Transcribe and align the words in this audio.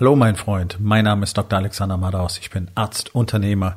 Hallo 0.00 0.14
mein 0.14 0.36
Freund, 0.36 0.76
mein 0.78 1.06
Name 1.06 1.24
ist 1.24 1.36
Dr. 1.36 1.58
Alexander 1.58 1.96
Madaus, 1.96 2.38
ich 2.38 2.50
bin 2.50 2.70
Arzt, 2.76 3.16
Unternehmer 3.16 3.76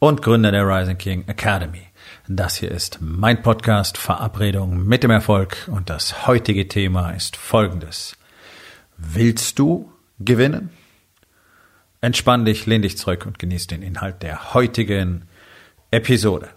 und 0.00 0.20
Gründer 0.20 0.52
der 0.52 0.68
Rising 0.68 0.98
King 0.98 1.24
Academy. 1.28 1.84
Das 2.28 2.56
hier 2.56 2.70
ist 2.70 2.98
mein 3.00 3.40
Podcast 3.40 3.96
Verabredung 3.96 4.86
mit 4.86 5.02
dem 5.02 5.10
Erfolg 5.10 5.70
und 5.72 5.88
das 5.88 6.26
heutige 6.26 6.68
Thema 6.68 7.12
ist 7.12 7.38
folgendes. 7.38 8.18
Willst 8.98 9.58
du 9.58 9.90
gewinnen? 10.18 10.68
Entspann 12.02 12.44
dich, 12.44 12.66
lehn 12.66 12.82
dich 12.82 12.98
zurück 12.98 13.24
und 13.24 13.38
genieß 13.38 13.66
den 13.66 13.80
Inhalt 13.80 14.22
der 14.22 14.52
heutigen 14.52 15.22
Episode. 15.90 16.50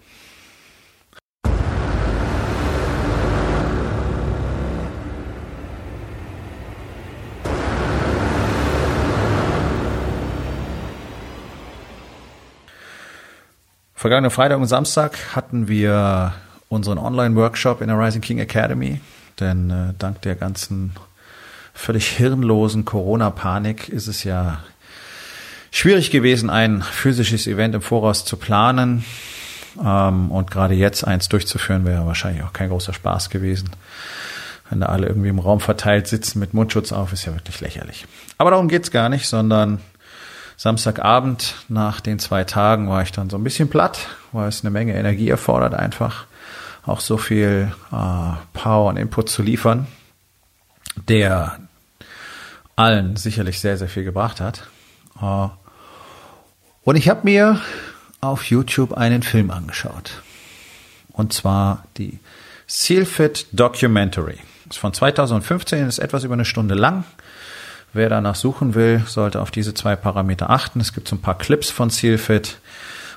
Vergangenen 13.98 14.30
Freitag 14.30 14.60
und 14.60 14.68
Samstag 14.68 15.18
hatten 15.36 15.70
wir 15.70 16.34
unseren 16.68 16.98
Online-Workshop 16.98 17.80
in 17.80 17.88
der 17.88 17.98
Rising 17.98 18.22
King 18.22 18.40
Academy, 18.40 19.00
denn 19.40 19.70
äh, 19.70 19.94
dank 19.98 20.22
der 20.24 20.36
ganzen 20.36 20.92
völlig 21.74 22.10
hirnlosen 22.10 22.84
Corona-Panik 22.84 23.88
ist 23.88 24.08
es 24.08 24.26
ja 24.26 24.60
schwierig 25.72 26.12
gewesen, 26.12 26.50
ein 26.50 26.82
physisches 26.82 27.48
Event 27.48 27.74
im 27.74 27.82
Voraus 27.82 28.26
zu 28.26 28.36
planen. 28.36 29.06
Ähm, 29.82 30.30
und 30.30 30.52
gerade 30.52 30.74
jetzt 30.74 31.08
eins 31.08 31.30
durchzuführen, 31.30 31.86
wäre 31.86 32.06
wahrscheinlich 32.06 32.44
auch 32.44 32.52
kein 32.52 32.70
großer 32.70 32.94
Spaß 32.94 33.30
gewesen. 33.30 33.70
Wenn 34.70 34.82
da 34.82 34.88
alle 34.88 35.08
irgendwie 35.08 35.30
im 35.30 35.40
Raum 35.40 35.62
verteilt 35.62 36.08
sitzen 36.08 36.40
mit 36.40 36.54
Mundschutz 36.54 36.92
auf, 36.92 37.14
ist 37.14 37.26
ja 37.26 37.34
wirklich 37.34 37.62
lächerlich. 37.62 38.06
Aber 38.38 38.52
darum 38.52 38.68
geht's 38.68 38.92
gar 38.92 39.08
nicht, 39.08 39.28
sondern 39.28 39.80
Samstagabend 40.58 41.56
nach 41.68 42.00
den 42.00 42.20
zwei 42.20 42.44
Tagen 42.44 42.90
war 42.90 43.02
ich 43.02 43.12
dann 43.12 43.30
so 43.30 43.38
ein 43.38 43.44
bisschen 43.44 43.70
platt, 43.70 44.08
weil 44.32 44.48
es 44.48 44.64
eine 44.64 44.72
Menge 44.72 44.96
Energie 44.96 45.30
erfordert, 45.30 45.74
einfach 45.74 46.26
auch 46.86 47.00
so 47.00 47.18
viel 47.18 47.72
äh, 47.92 48.32
Power 48.54 48.90
und 48.90 48.98
Input 48.98 49.30
zu 49.30 49.42
liefern, 49.42 49.88
der 51.08 51.60
allen 52.76 53.16
sicherlich 53.16 53.60
sehr, 53.60 53.78
sehr 53.78 53.90
viel 53.90 54.04
gebracht 54.04 54.40
hat. 54.40 54.68
Äh, 55.22 55.48
und 56.84 56.96
ich 56.96 57.10
habe 57.10 57.22
mir 57.24 57.60
auf 58.22 58.46
YouTube 58.46 58.94
einen 58.94 59.24
Film 59.24 59.52
angeschaut. 59.52 60.22
Und 61.12 61.34
zwar 61.34 61.86
die 61.98 62.20
Sealfit 62.68 63.48
Documentary. 63.52 64.38
Ist 64.70 64.80
von 64.80 64.94
2015, 64.94 65.88
ist 65.88 66.00
etwas 66.00 66.24
über 66.24 66.34
eine 66.34 66.46
Stunde 66.46 66.76
lang. 66.76 67.04
Wer 67.96 68.10
danach 68.10 68.36
suchen 68.36 68.76
will, 68.76 69.04
sollte 69.08 69.42
auf 69.42 69.52
diese 69.52 69.74
zwei 69.74 69.96
Parameter 69.96 70.50
achten. 70.50 70.82
Es 70.82 70.92
gibt 70.92 71.08
so 71.08 71.16
ein 71.16 71.22
paar 71.22 71.38
Clips 71.38 71.70
von 71.70 71.90
Sealfit. 71.90 72.58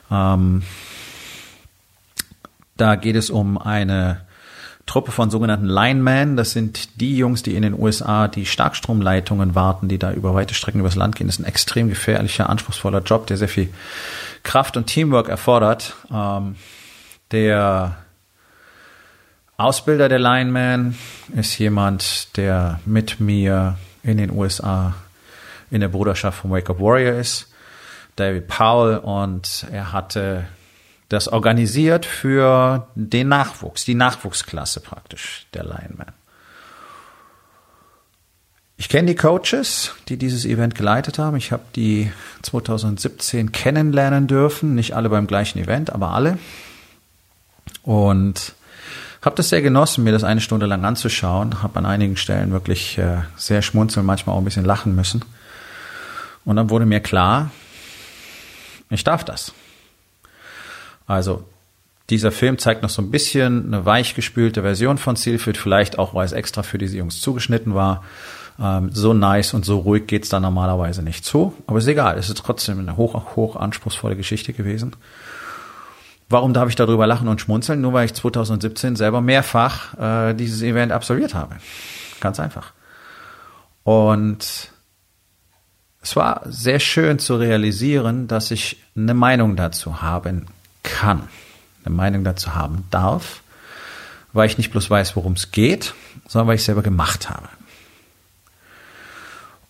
Ähm, 0.08 0.62
da 2.76 2.94
geht 2.94 3.16
es 3.16 3.28
um 3.28 3.58
eine 3.58 4.20
Truppe 4.86 5.10
von 5.10 5.30
sogenannten 5.30 5.66
Linemen. 5.66 6.36
Das 6.36 6.52
sind 6.52 7.00
die 7.00 7.16
Jungs, 7.16 7.42
die 7.42 7.56
in 7.56 7.62
den 7.62 7.74
USA 7.74 8.28
die 8.28 8.46
Starkstromleitungen 8.46 9.56
warten, 9.56 9.88
die 9.88 9.98
da 9.98 10.12
über 10.12 10.32
weite 10.34 10.54
Strecken 10.54 10.78
übers 10.78 10.94
Land 10.94 11.16
gehen. 11.16 11.26
Das 11.26 11.40
ist 11.40 11.44
ein 11.44 11.48
extrem 11.48 11.88
gefährlicher, 11.88 12.48
anspruchsvoller 12.48 13.00
Job, 13.00 13.26
der 13.26 13.36
sehr 13.36 13.48
viel 13.48 13.70
Kraft 14.44 14.76
und 14.76 14.86
Teamwork 14.86 15.28
erfordert. 15.28 15.96
Ähm, 16.08 16.54
der 17.32 17.96
Ausbilder 19.56 20.08
der 20.08 20.20
Lineman 20.20 20.96
ist 21.34 21.58
jemand, 21.58 22.36
der 22.36 22.78
mit 22.86 23.18
mir 23.18 23.76
in 24.02 24.16
den 24.16 24.30
USA 24.30 24.94
in 25.70 25.80
der 25.80 25.88
Bruderschaft 25.88 26.40
von 26.40 26.50
Wake 26.50 26.70
Up 26.70 26.80
Warrior 26.80 27.14
ist, 27.14 27.48
David 28.16 28.48
Powell, 28.48 28.98
und 28.98 29.66
er 29.70 29.92
hatte 29.92 30.46
das 31.08 31.28
organisiert 31.28 32.04
für 32.04 32.88
den 32.94 33.28
Nachwuchs, 33.28 33.84
die 33.84 33.94
Nachwuchsklasse 33.94 34.80
praktisch 34.80 35.46
der 35.54 35.64
Lineman. 35.64 36.12
Ich 38.76 38.88
kenne 38.88 39.08
die 39.08 39.16
Coaches, 39.16 39.94
die 40.08 40.16
dieses 40.16 40.44
Event 40.44 40.76
geleitet 40.76 41.18
haben. 41.18 41.36
Ich 41.36 41.50
habe 41.50 41.64
die 41.74 42.12
2017 42.42 43.50
kennenlernen 43.50 44.28
dürfen, 44.28 44.76
nicht 44.76 44.94
alle 44.94 45.08
beim 45.08 45.26
gleichen 45.26 45.58
Event, 45.58 45.90
aber 45.90 46.10
alle. 46.10 46.38
Und 47.82 48.54
habe 49.22 49.36
das 49.36 49.48
sehr 49.48 49.62
genossen, 49.62 50.04
mir 50.04 50.12
das 50.12 50.24
eine 50.24 50.40
Stunde 50.40 50.66
lang 50.66 50.84
anzuschauen. 50.84 51.62
Habe 51.62 51.78
an 51.78 51.86
einigen 51.86 52.16
Stellen 52.16 52.52
wirklich 52.52 52.98
äh, 52.98 53.18
sehr 53.36 53.62
schmunzeln, 53.62 54.06
manchmal 54.06 54.34
auch 54.36 54.40
ein 54.40 54.44
bisschen 54.44 54.64
lachen 54.64 54.94
müssen. 54.94 55.24
Und 56.44 56.56
dann 56.56 56.70
wurde 56.70 56.86
mir 56.86 57.00
klar, 57.00 57.50
ich 58.90 59.04
darf 59.04 59.24
das. 59.24 59.52
Also 61.06 61.44
dieser 62.10 62.32
Film 62.32 62.58
zeigt 62.58 62.82
noch 62.82 62.90
so 62.90 63.02
ein 63.02 63.10
bisschen 63.10 63.66
eine 63.66 63.84
weichgespülte 63.84 64.62
Version 64.62 64.98
von 64.98 65.16
Zielfit, 65.16 65.58
vielleicht 65.58 65.98
auch, 65.98 66.14
weil 66.14 66.24
es 66.24 66.32
extra 66.32 66.62
für 66.62 66.78
diese 66.78 66.96
Jungs 66.96 67.20
zugeschnitten 67.20 67.74
war. 67.74 68.04
Ähm, 68.60 68.90
so 68.92 69.12
nice 69.12 69.52
und 69.52 69.64
so 69.64 69.80
ruhig 69.80 70.06
geht's 70.06 70.28
da 70.28 70.40
normalerweise 70.40 71.02
nicht 71.02 71.24
zu. 71.24 71.54
Aber 71.66 71.78
ist 71.78 71.86
egal, 71.86 72.18
es 72.18 72.28
ist 72.28 72.38
trotzdem 72.38 72.78
eine 72.78 72.96
hoch, 72.96 73.36
hoch 73.36 73.56
anspruchsvolle 73.56 74.16
Geschichte 74.16 74.52
gewesen. 74.52 74.92
Warum 76.28 76.52
darf 76.52 76.68
ich 76.68 76.76
darüber 76.76 77.06
lachen 77.06 77.28
und 77.28 77.40
schmunzeln? 77.40 77.80
Nur 77.80 77.94
weil 77.94 78.04
ich 78.04 78.14
2017 78.14 78.96
selber 78.96 79.20
mehrfach 79.20 79.94
äh, 79.98 80.34
dieses 80.34 80.62
Event 80.62 80.92
absolviert 80.92 81.34
habe. 81.34 81.56
Ganz 82.20 82.38
einfach. 82.38 82.72
Und 83.82 84.70
es 86.02 86.16
war 86.16 86.42
sehr 86.44 86.80
schön 86.80 87.18
zu 87.18 87.36
realisieren, 87.36 88.28
dass 88.28 88.50
ich 88.50 88.82
eine 88.96 89.14
Meinung 89.14 89.56
dazu 89.56 90.02
haben 90.02 90.46
kann, 90.82 91.28
eine 91.84 91.94
Meinung 91.94 92.24
dazu 92.24 92.54
haben 92.54 92.84
darf, 92.90 93.42
weil 94.32 94.46
ich 94.46 94.58
nicht 94.58 94.70
bloß 94.70 94.90
weiß, 94.90 95.16
worum 95.16 95.32
es 95.32 95.50
geht, 95.50 95.94
sondern 96.26 96.48
weil 96.48 96.56
ich 96.56 96.64
selber 96.64 96.82
gemacht 96.82 97.30
habe. 97.30 97.48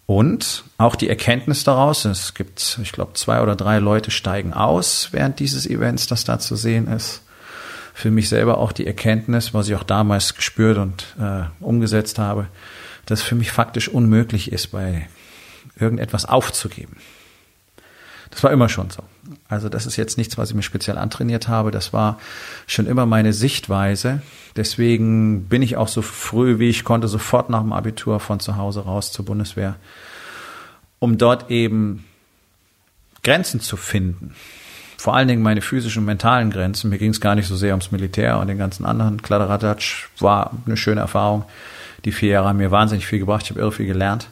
Und 0.09 0.65
auch 0.79 0.97
die 0.97 1.11
Erkenntnis 1.11 1.65
daraus, 1.65 2.07
es 2.07 2.33
gibt, 2.33 2.79
ich 2.83 2.93
glaube, 2.93 3.13
zwei 3.13 3.43
oder 3.43 3.55
drei 3.55 3.79
Leute 3.79 4.11
steigen 4.11 4.55
aus 4.55 5.11
während 5.13 5.39
dieses 5.39 5.67
Events, 5.67 6.07
das 6.07 6.25
da 6.25 6.39
zu 6.39 6.57
sehen 6.57 6.89
ist. 6.89 7.21
Für 7.93 8.11
mich 8.11 8.31
selber 8.31 8.57
auch 8.57 8.73
die 8.73 8.87
Erkenntnis, 8.87 9.53
was 9.53 9.69
ich 9.69 9.75
auch 9.75 9.83
damals 9.83 10.35
gespürt 10.35 10.79
und 10.79 11.15
äh, 11.21 11.43
umgesetzt 11.61 12.19
habe, 12.19 12.47
dass 13.05 13.21
für 13.21 13.35
mich 13.35 13.53
faktisch 13.53 13.91
unmöglich 13.91 14.51
ist, 14.51 14.69
bei 14.69 15.11
irgendetwas 15.79 16.25
aufzugeben. 16.25 16.97
Das 18.31 18.43
war 18.43 18.51
immer 18.51 18.71
schon 18.71 18.89
so. 18.89 19.03
Also 19.49 19.71
das 19.71 19.87
ist 19.87 19.97
jetzt 19.97 20.19
nichts, 20.19 20.37
was 20.37 20.51
ich 20.51 20.55
mir 20.55 20.63
speziell 20.63 20.99
antrainiert 20.99 21.49
habe. 21.49 21.71
Das 21.71 21.93
war 21.95 22.19
schon 22.67 22.87
immer 22.87 23.07
meine 23.07 23.33
Sichtweise. 23.33 24.21
Deswegen 24.57 25.45
bin 25.49 25.63
ich 25.63 25.77
auch 25.77 25.89
so 25.89 26.03
früh, 26.03 26.59
wie 26.59 26.69
ich 26.69 26.85
konnte, 26.85 27.09
sofort 27.09 27.49
nach 27.49 27.63
dem 27.63 27.73
Abitur 27.73 28.21
von 28.21 28.41
zu 28.41 28.57
Hause 28.57 28.81
raus 28.85 29.11
zur 29.11 29.25
Bundeswehr, 29.25 29.77
um 30.99 31.17
dort 31.17 31.51
eben 31.51 32.05
Grenzen 33.23 33.61
zu 33.61 33.77
finden. 33.77 34.35
Vor 34.99 35.15
allen 35.15 35.29
Dingen 35.29 35.43
meine 35.43 35.63
physischen 35.63 36.01
und 36.01 36.07
mentalen 36.07 36.51
Grenzen. 36.51 36.91
Mir 36.91 36.99
ging 36.99 37.13
es 37.13 37.21
gar 37.21 37.35
nicht 37.35 37.47
so 37.47 37.57
sehr 37.57 37.73
ums 37.73 37.93
Militär 37.93 38.39
und 38.39 38.49
den 38.49 38.59
ganzen 38.59 38.85
anderen. 38.85 39.23
Kladderadatsch 39.23 40.09
war 40.19 40.51
eine 40.67 40.77
schöne 40.77 41.01
Erfahrung. 41.01 41.45
Die 42.05 42.13
vier 42.13 42.31
Jahre 42.31 42.49
haben 42.49 42.59
mir 42.59 42.71
wahnsinnig 42.71 43.07
viel 43.07 43.21
gebracht. 43.21 43.45
Ich 43.45 43.51
habe 43.51 43.61
irre 43.61 43.73
viel 43.73 43.87
gelernt. 43.87 44.29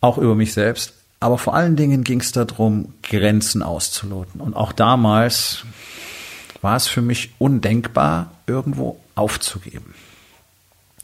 Auch 0.00 0.18
über 0.18 0.34
mich 0.34 0.52
selbst. 0.52 0.97
Aber 1.20 1.38
vor 1.38 1.54
allen 1.54 1.76
Dingen 1.76 2.04
ging 2.04 2.20
es 2.20 2.32
darum, 2.32 2.94
Grenzen 3.02 3.62
auszuloten. 3.62 4.40
Und 4.40 4.54
auch 4.54 4.72
damals 4.72 5.64
war 6.62 6.76
es 6.76 6.86
für 6.86 7.02
mich 7.02 7.30
undenkbar, 7.38 8.30
irgendwo 8.46 9.00
aufzugeben. 9.14 9.94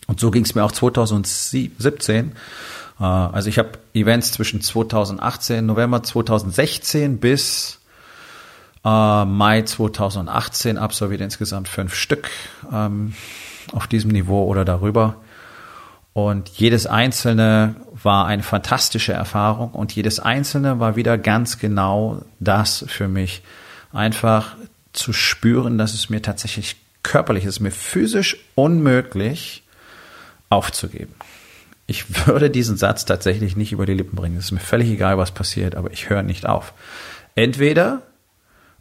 Und 0.07 0.21
so 0.21 0.31
ging 0.31 0.45
es 0.45 0.55
mir 0.55 0.65
auch 0.65 0.73
2017. 0.73 2.33
Äh, 3.01 3.05
also 3.05 3.49
ich 3.49 3.59
habe 3.59 3.73
Events 3.93 4.33
zwischen 4.33 4.61
2018, 4.61 5.65
November 5.65 6.03
2016 6.03 7.19
bis 7.19 7.81
äh, 8.85 9.25
Mai 9.25 9.63
2018 9.63 10.79
absolviert, 10.79 11.21
insgesamt 11.21 11.69
fünf 11.69 11.95
Stück 11.95 12.31
ähm, 12.73 13.15
auf 13.73 13.87
diesem 13.87 14.11
Niveau 14.11 14.45
oder 14.45 14.65
darüber. 14.65 15.17
Und 16.13 16.49
jedes 16.51 16.87
einzelne 16.87 17.75
war 18.05 18.27
eine 18.27 18.43
fantastische 18.43 19.13
Erfahrung 19.13 19.71
und 19.71 19.95
jedes 19.95 20.21
einzelne 20.21 20.81
war 20.81 20.97
wieder 20.97 21.19
ganz 21.19 21.59
genau 21.59 22.23
das 22.41 22.85
für 22.89 23.09
mich. 23.09 23.43
Einfach 23.93 24.57
zu 24.93 25.13
spüren, 25.13 25.79
dass 25.79 25.95
es 25.95 26.11
mir 26.11 26.23
tatsächlich 26.23 26.77
körperlich 27.03 27.45
ist, 27.45 27.61
mir 27.61 27.71
physisch 27.71 28.37
unmöglich 28.55 29.63
aufzugeben. 30.49 31.15
Ich 31.87 32.27
würde 32.27 32.51
diesen 32.51 32.77
Satz 32.77 33.05
tatsächlich 33.05 33.57
nicht 33.57 33.73
über 33.73 33.87
die 33.87 33.95
Lippen 33.95 34.17
bringen. 34.17 34.39
Es 34.39 34.47
ist 34.47 34.53
mir 34.53 34.61
völlig 34.61 34.89
egal, 34.91 35.19
was 35.19 35.33
passiert, 35.33 35.75
aber 35.75 35.93
ich 35.93 36.09
höre 36.09 36.23
nicht 36.23 36.47
auf. 36.47 36.73
Entweder 37.35 38.03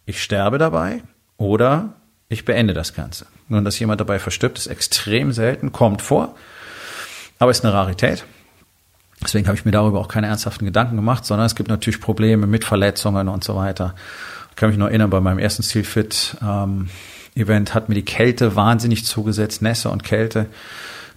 ich 0.05 0.21
sterbe 0.21 0.57
dabei 0.57 1.03
oder 1.37 1.93
ich 2.29 2.45
beende 2.45 2.73
das 2.73 2.93
Ganze. 2.93 3.25
Nun, 3.49 3.65
dass 3.65 3.79
jemand 3.79 3.99
dabei 3.99 4.19
verstirbt, 4.19 4.57
ist 4.57 4.67
extrem 4.67 5.31
selten, 5.31 5.71
kommt 5.71 6.01
vor 6.01 6.35
aber 7.43 7.51
ist 7.51 7.65
eine 7.65 7.73
Rarität. 7.73 8.23
Deswegen 9.23 9.47
habe 9.47 9.57
ich 9.57 9.65
mir 9.65 9.71
darüber 9.71 9.99
auch 9.99 10.07
keine 10.07 10.27
ernsthaften 10.27 10.65
Gedanken 10.65 10.95
gemacht, 10.95 11.25
sondern 11.25 11.45
es 11.45 11.55
gibt 11.55 11.69
natürlich 11.69 12.01
Probleme 12.01 12.47
mit 12.47 12.65
Verletzungen 12.65 13.27
und 13.27 13.43
so 13.43 13.55
weiter. 13.55 13.95
Ich 14.49 14.55
kann 14.55 14.69
mich 14.69 14.77
noch 14.77 14.87
erinnern, 14.87 15.09
bei 15.09 15.19
meinem 15.19 15.39
ersten 15.39 15.63
Steelfit 15.63 16.37
ähm, 16.41 16.89
Event 17.35 17.73
hat 17.73 17.89
mir 17.89 17.95
die 17.95 18.05
Kälte 18.05 18.55
wahnsinnig 18.55 19.05
zugesetzt, 19.05 19.61
Nässe 19.61 19.89
und 19.89 20.03
Kälte. 20.03 20.47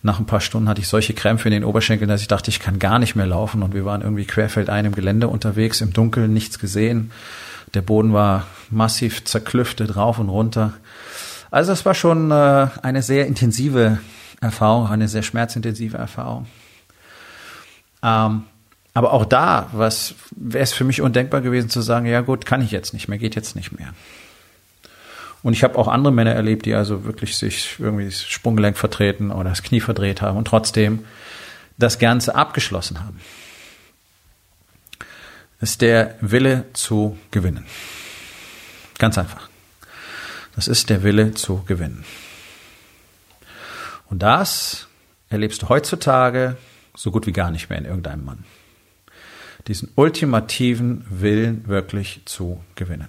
Nach 0.02 0.18
ein 0.18 0.26
paar 0.26 0.40
Stunden 0.40 0.68
hatte 0.68 0.80
ich 0.80 0.88
solche 0.88 1.14
Krämpfe 1.14 1.48
in 1.48 1.52
den 1.52 1.64
Oberschenkeln, 1.64 2.08
dass 2.08 2.20
ich 2.20 2.28
dachte, 2.28 2.50
ich 2.50 2.60
kann 2.60 2.78
gar 2.78 2.98
nicht 2.98 3.16
mehr 3.16 3.26
laufen. 3.26 3.62
Und 3.62 3.74
wir 3.74 3.84
waren 3.84 4.02
irgendwie 4.02 4.24
querfeldein 4.24 4.84
im 4.84 4.94
Gelände 4.94 5.28
unterwegs, 5.28 5.80
im 5.80 5.92
Dunkeln, 5.92 6.32
nichts 6.32 6.58
gesehen. 6.58 7.10
Der 7.74 7.82
Boden 7.82 8.12
war 8.12 8.46
massiv 8.70 9.24
zerklüftet, 9.24 9.96
rauf 9.96 10.18
und 10.18 10.28
runter. 10.28 10.74
Also 11.50 11.72
es 11.72 11.84
war 11.84 11.94
schon 11.94 12.30
äh, 12.30 12.68
eine 12.82 13.02
sehr 13.02 13.26
intensive 13.26 13.98
Erfahrung, 14.40 14.88
eine 14.88 15.08
sehr 15.08 15.22
schmerzintensive 15.22 15.96
Erfahrung. 15.96 16.46
Ähm, 18.06 18.44
aber 18.94 19.12
auch 19.12 19.26
da 19.26 19.68
was 19.72 20.14
wäre 20.30 20.62
es 20.62 20.72
für 20.72 20.84
mich 20.84 21.02
undenkbar 21.02 21.40
gewesen 21.42 21.68
zu 21.68 21.82
sagen, 21.82 22.06
ja 22.06 22.20
gut, 22.20 22.46
kann 22.46 22.62
ich 22.62 22.70
jetzt 22.70 22.94
nicht 22.94 23.08
mehr, 23.08 23.18
geht 23.18 23.34
jetzt 23.34 23.56
nicht 23.56 23.78
mehr. 23.78 23.92
Und 25.42 25.52
ich 25.52 25.62
habe 25.64 25.76
auch 25.76 25.88
andere 25.88 26.12
Männer 26.12 26.32
erlebt, 26.32 26.66
die 26.66 26.74
also 26.74 27.04
wirklich 27.04 27.36
sich 27.36 27.76
irgendwie 27.78 28.06
das 28.06 28.24
Sprunggelenk 28.24 28.78
vertreten 28.78 29.30
oder 29.30 29.50
das 29.50 29.62
Knie 29.62 29.80
verdreht 29.80 30.22
haben 30.22 30.38
und 30.38 30.46
trotzdem 30.46 31.04
das 31.78 31.98
Ganze 31.98 32.34
abgeschlossen 32.34 33.00
haben. 33.00 33.20
Das 35.60 35.70
ist 35.70 35.82
der 35.82 36.14
Wille 36.20 36.64
zu 36.72 37.18
gewinnen. 37.30 37.66
Ganz 38.98 39.18
einfach. 39.18 39.48
Das 40.54 40.68
ist 40.68 40.88
der 40.90 41.02
Wille 41.02 41.34
zu 41.34 41.62
gewinnen. 41.64 42.04
Und 44.06 44.22
das 44.22 44.86
erlebst 45.28 45.62
du 45.62 45.68
heutzutage 45.68 46.56
so 46.96 47.10
gut 47.10 47.26
wie 47.26 47.32
gar 47.32 47.50
nicht 47.50 47.70
mehr 47.70 47.78
in 47.78 47.84
irgendeinem 47.84 48.24
Mann. 48.24 48.44
Diesen 49.68 49.90
ultimativen 49.94 51.04
Willen 51.08 51.66
wirklich 51.68 52.22
zu 52.24 52.60
gewinnen. 52.74 53.08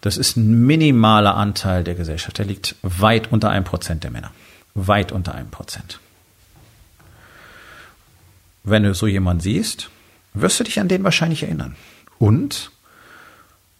Das 0.00 0.16
ist 0.16 0.36
ein 0.36 0.66
minimaler 0.66 1.36
Anteil 1.36 1.84
der 1.84 1.94
Gesellschaft. 1.94 2.38
Der 2.38 2.44
liegt 2.44 2.74
weit 2.82 3.30
unter 3.30 3.50
einem 3.50 3.64
Prozent 3.64 4.02
der 4.02 4.10
Männer. 4.10 4.32
Weit 4.74 5.12
unter 5.12 5.34
einem 5.34 5.50
Prozent. 5.50 6.00
Wenn 8.64 8.82
du 8.82 8.94
so 8.94 9.06
jemanden 9.06 9.40
siehst, 9.40 9.90
wirst 10.34 10.58
du 10.58 10.64
dich 10.64 10.80
an 10.80 10.88
den 10.88 11.04
wahrscheinlich 11.04 11.44
erinnern. 11.44 11.76
Und 12.18 12.72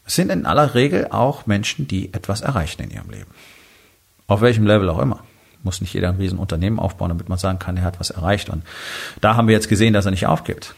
es 0.06 0.14
sind 0.16 0.30
in 0.30 0.46
aller 0.46 0.74
Regel 0.74 1.08
auch 1.08 1.46
Menschen, 1.46 1.88
die 1.88 2.12
etwas 2.12 2.40
erreichen 2.40 2.82
in 2.82 2.90
ihrem 2.90 3.10
Leben. 3.10 3.30
Auf 4.26 4.40
welchem 4.40 4.66
Level 4.66 4.90
auch 4.90 4.98
immer. 4.98 5.24
Muss 5.62 5.80
nicht 5.80 5.94
jeder 5.94 6.08
ein 6.08 6.16
Riesenunternehmen 6.16 6.78
aufbauen, 6.78 7.10
damit 7.10 7.28
man 7.28 7.38
sagen 7.38 7.58
kann, 7.58 7.76
er 7.76 7.84
hat 7.84 8.00
was 8.00 8.10
erreicht. 8.10 8.50
Und 8.50 8.64
da 9.20 9.36
haben 9.36 9.48
wir 9.48 9.54
jetzt 9.54 9.68
gesehen, 9.68 9.94
dass 9.94 10.04
er 10.04 10.10
nicht 10.10 10.26
aufgibt. 10.26 10.74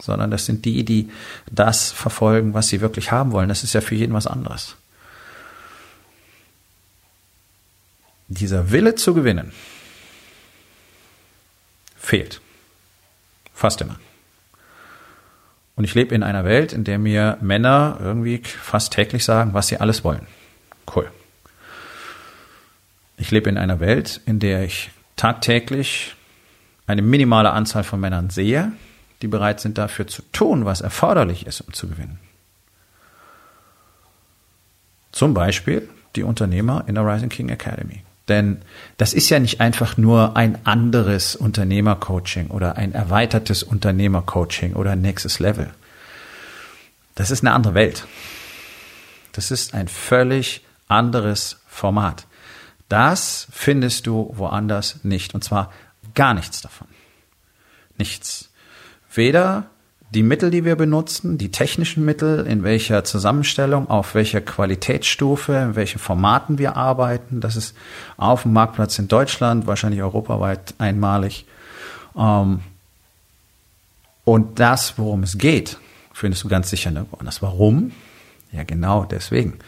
Sondern 0.00 0.30
das 0.30 0.46
sind 0.46 0.64
die, 0.64 0.84
die 0.84 1.10
das 1.50 1.90
verfolgen, 1.90 2.54
was 2.54 2.68
sie 2.68 2.80
wirklich 2.80 3.12
haben 3.12 3.32
wollen. 3.32 3.48
Das 3.48 3.64
ist 3.64 3.74
ja 3.74 3.80
für 3.80 3.94
jeden 3.94 4.14
was 4.14 4.26
anderes. 4.26 4.76
dieser 8.30 8.70
Wille 8.70 8.94
zu 8.94 9.12
gewinnen 9.12 9.52
fehlt. 11.98 12.40
Fast 13.52 13.80
immer. 13.82 13.98
Und 15.76 15.84
ich 15.84 15.94
lebe 15.94 16.14
in 16.14 16.22
einer 16.22 16.44
Welt, 16.44 16.72
in 16.72 16.84
der 16.84 16.98
mir 16.98 17.36
Männer 17.40 17.98
irgendwie 18.00 18.42
fast 18.44 18.92
täglich 18.92 19.24
sagen, 19.24 19.52
was 19.52 19.68
sie 19.68 19.78
alles 19.78 20.02
wollen. 20.04 20.26
Cool. 20.94 21.10
Ich 23.20 23.30
lebe 23.30 23.50
in 23.50 23.58
einer 23.58 23.80
Welt, 23.80 24.22
in 24.24 24.38
der 24.38 24.64
ich 24.64 24.90
tagtäglich 25.16 26.16
eine 26.86 27.02
minimale 27.02 27.50
Anzahl 27.50 27.84
von 27.84 28.00
Männern 28.00 28.30
sehe, 28.30 28.72
die 29.20 29.28
bereit 29.28 29.60
sind 29.60 29.76
dafür 29.76 30.06
zu 30.06 30.22
tun, 30.32 30.64
was 30.64 30.80
erforderlich 30.80 31.46
ist, 31.46 31.60
um 31.60 31.74
zu 31.74 31.86
gewinnen. 31.86 32.18
Zum 35.12 35.34
Beispiel 35.34 35.86
die 36.16 36.22
Unternehmer 36.22 36.84
in 36.86 36.94
der 36.94 37.06
Rising 37.06 37.28
King 37.28 37.50
Academy. 37.50 38.02
Denn 38.28 38.62
das 38.96 39.12
ist 39.12 39.28
ja 39.28 39.38
nicht 39.38 39.60
einfach 39.60 39.98
nur 39.98 40.34
ein 40.38 40.64
anderes 40.64 41.36
Unternehmercoaching 41.36 42.46
oder 42.46 42.78
ein 42.78 42.92
erweitertes 42.92 43.62
Unternehmercoaching 43.62 44.72
oder 44.72 44.92
ein 44.92 45.02
nächstes 45.02 45.40
Level. 45.40 45.68
Das 47.16 47.30
ist 47.30 47.44
eine 47.44 47.52
andere 47.52 47.74
Welt. 47.74 48.06
Das 49.32 49.50
ist 49.50 49.74
ein 49.74 49.88
völlig 49.88 50.64
anderes 50.88 51.60
Format. 51.68 52.26
Das 52.90 53.46
findest 53.52 54.06
du 54.08 54.30
woanders 54.34 55.04
nicht. 55.04 55.32
Und 55.32 55.44
zwar 55.44 55.72
gar 56.14 56.34
nichts 56.34 56.60
davon. 56.60 56.88
Nichts. 57.96 58.50
Weder 59.14 59.66
die 60.10 60.24
Mittel, 60.24 60.50
die 60.50 60.64
wir 60.64 60.74
benutzen, 60.74 61.38
die 61.38 61.52
technischen 61.52 62.04
Mittel, 62.04 62.44
in 62.44 62.64
welcher 62.64 63.04
Zusammenstellung, 63.04 63.88
auf 63.88 64.16
welcher 64.16 64.40
Qualitätsstufe, 64.40 65.54
in 65.54 65.76
welchen 65.76 66.00
Formaten 66.00 66.58
wir 66.58 66.76
arbeiten. 66.76 67.40
Das 67.40 67.54
ist 67.54 67.76
auf 68.16 68.42
dem 68.42 68.52
Marktplatz 68.52 68.98
in 68.98 69.06
Deutschland, 69.06 69.68
wahrscheinlich 69.68 70.02
europaweit 70.02 70.74
einmalig. 70.78 71.46
Ähm, 72.16 72.58
und 74.24 74.58
das, 74.58 74.98
worum 74.98 75.22
es 75.22 75.38
geht, 75.38 75.78
findest 76.12 76.42
du 76.42 76.48
ganz 76.48 76.70
sicher 76.70 76.90
nirgendwo 76.90 77.18
anders. 77.18 77.40
Warum? 77.40 77.92
Ja, 78.50 78.64
genau 78.64 79.04
deswegen. 79.04 79.60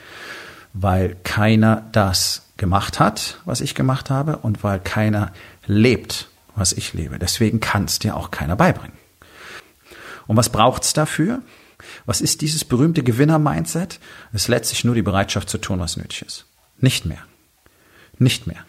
Weil 0.73 1.17
keiner 1.23 1.89
das 1.93 2.43
gemacht 2.57 2.99
hat, 3.01 3.39
was 3.45 3.61
ich 3.61 3.75
gemacht 3.75 4.11
habe, 4.11 4.39
und 4.39 4.65
weil 4.65 4.81
keiner 4.81 5.33
lebt, 5.67 6.29
was 6.55 6.73
ich 6.73 6.93
lebe. 6.93 7.19
Deswegen 7.19 7.61
kann 7.61 7.85
es 7.85 7.99
dir 7.99 8.17
auch 8.17 8.31
keiner 8.31 8.57
beibringen. 8.57 8.97
Und 10.27 10.37
was 10.37 10.51
braucht's 10.51 10.93
dafür? 10.93 11.43
Was 12.07 12.21
ist 12.21 12.41
dieses 12.41 12.65
berühmte 12.65 13.03
Gewinner-Mindset? 13.03 13.99
Es 14.33 14.43
ist 14.43 14.49
letztlich 14.49 14.85
nur 14.85 14.95
die 14.95 15.03
Bereitschaft 15.03 15.49
zu 15.49 15.59
tun, 15.59 15.81
was 15.81 15.97
nötig 15.97 16.23
ist. 16.23 16.47
Nicht 16.79 17.05
mehr. 17.07 17.23
Nicht 18.19 18.47
mehr. 18.47 18.65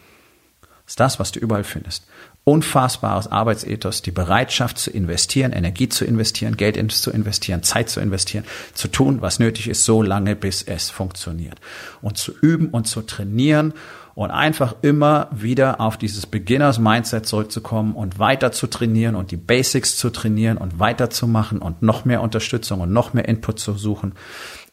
Das 0.84 0.92
ist 0.92 1.00
das, 1.00 1.18
was 1.18 1.32
du 1.32 1.40
überall 1.40 1.64
findest. 1.64 2.06
Unfassbares 2.44 3.28
Arbeitsethos, 3.28 4.02
die 4.02 4.10
Bereitschaft 4.10 4.78
zu 4.78 4.90
investieren, 4.90 5.52
Energie 5.52 5.88
zu 5.88 6.04
investieren, 6.04 6.56
Geld 6.56 6.92
zu 6.92 7.10
investieren, 7.10 7.62
Zeit 7.62 7.88
zu 7.88 8.00
investieren, 8.00 8.44
zu 8.74 8.88
tun, 8.88 9.22
was 9.22 9.38
nötig 9.38 9.68
ist, 9.68 9.84
so 9.84 10.02
lange, 10.02 10.36
bis 10.36 10.62
es 10.62 10.90
funktioniert. 10.90 11.58
Und 12.02 12.18
zu 12.18 12.32
üben 12.38 12.68
und 12.68 12.86
zu 12.86 13.00
trainieren 13.00 13.72
und 14.14 14.30
einfach 14.30 14.76
immer 14.82 15.28
wieder 15.32 15.80
auf 15.80 15.96
dieses 15.96 16.26
Beginners 16.26 16.78
Mindset 16.78 17.26
zurückzukommen 17.26 17.94
und 17.94 18.18
weiter 18.18 18.52
zu 18.52 18.66
trainieren 18.66 19.16
und 19.16 19.30
die 19.30 19.36
Basics 19.36 19.96
zu 19.96 20.10
trainieren 20.10 20.56
und 20.56 20.78
weiterzumachen 20.78 21.58
und 21.58 21.82
noch 21.82 22.04
mehr 22.04 22.20
Unterstützung 22.20 22.80
und 22.80 22.92
noch 22.92 23.12
mehr 23.12 23.28
Input 23.28 23.58
zu 23.58 23.72
suchen, 23.72 24.12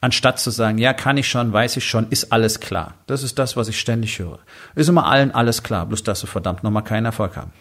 anstatt 0.02 0.40
zu 0.40 0.50
sagen, 0.50 0.78
ja, 0.78 0.94
kann 0.94 1.18
ich 1.18 1.30
schon, 1.30 1.54
weiß 1.54 1.78
ich 1.78 1.86
schon, 1.86 2.08
ist 2.10 2.32
alles 2.32 2.60
klar. 2.60 2.96
Das 3.08 3.24
ist 3.24 3.40
das, 3.40 3.56
was 3.56 3.68
ich 3.68 3.80
ständig 3.80 4.20
höre. 4.20 4.40
Ist 4.76 4.90
immer 4.90 5.06
allen 5.06 5.32
alles 5.32 5.64
klar, 5.64 5.86
bloß 5.86 6.04
dass 6.04 6.20
sie 6.20 6.28
verdammt 6.28 6.64
nochmal 6.64 6.84
keinen 6.84 7.06
Erfolg 7.06 7.38
haben 7.38 7.52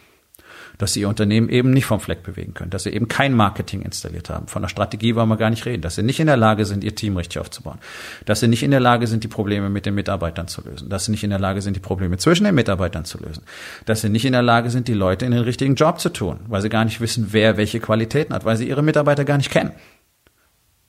dass 0.81 0.95
sie 0.95 1.01
ihr 1.01 1.09
Unternehmen 1.09 1.51
eben 1.51 1.71
nicht 1.73 1.85
vom 1.85 2.01
Fleck 2.01 2.23
bewegen 2.23 2.55
können, 2.55 2.71
dass 2.71 2.85
sie 2.85 2.91
eben 2.91 3.07
kein 3.07 3.35
Marketing 3.35 3.83
installiert 3.83 4.31
haben. 4.31 4.47
Von 4.47 4.63
der 4.63 4.71
Strategie 4.71 5.15
wollen 5.15 5.29
wir 5.29 5.37
gar 5.37 5.51
nicht 5.51 5.67
reden, 5.67 5.83
dass 5.83 5.97
sie 5.97 6.03
nicht 6.03 6.21
in 6.21 6.27
der 6.27 6.39
Lage 6.39 6.65
sind, 6.65 6.83
ihr 6.83 6.95
Team 6.95 7.19
richtig 7.19 7.39
aufzubauen, 7.39 7.79
dass 8.25 8.41
sie 8.41 8.49
nicht 8.49 8.63
in 8.63 8.71
der 8.71 8.81
Lage 8.81 9.07
sind, 9.07 9.23
die 9.23 9.29
Probleme 9.29 9.69
mit 9.69 9.85
den 9.85 9.95
Mitarbeitern 9.95 10.49
zu 10.49 10.63
lösen, 10.63 10.89
dass 10.89 11.05
sie 11.05 11.11
nicht 11.11 11.23
in 11.23 11.31
der 11.31 11.39
Lage 11.39 11.61
sind, 11.61 11.77
die 11.77 11.81
Probleme 11.81 12.17
zwischen 12.17 12.45
den 12.45 12.55
Mitarbeitern 12.55 13.05
zu 13.05 13.19
lösen, 13.19 13.43
dass 13.85 14.01
sie 14.01 14.09
nicht 14.09 14.25
in 14.25 14.33
der 14.33 14.43
Lage 14.43 14.71
sind, 14.71 14.89
die 14.89 14.95
Leute 14.95 15.27
in 15.27 15.33
den 15.33 15.43
richtigen 15.43 15.75
Job 15.75 16.01
zu 16.01 16.09
tun, 16.09 16.41
weil 16.49 16.63
sie 16.63 16.71
gar 16.71 16.87
nicht 16.87 17.01
wissen, 17.01 17.29
wer 17.31 17.59
welche 17.59 17.79
Qualitäten 17.79 18.33
hat, 18.33 18.47
weil 18.47 18.57
sie 18.57 18.67
ihre 18.67 18.83
Mitarbeiter 18.83 19.27
gar 19.27 19.37
nicht 19.37 19.51
kennen. 19.51 19.73